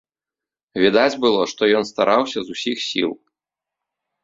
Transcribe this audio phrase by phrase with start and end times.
[0.83, 3.11] Відаць было, што ён стараўся з усіх сіл.